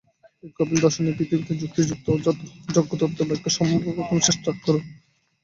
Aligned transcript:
এই 0.43 0.51
কপিল-দর্শনই 0.57 1.15
পৃথিবীতে 1.17 1.53
যুক্তি-বিচার 1.61 1.97
দ্বারা 2.17 2.31
জগত্তত্ত্ব-ব্যাখ্যার 2.75 3.55
সর্বপ্রথম 3.57 4.17
চেষ্টা। 4.27 4.49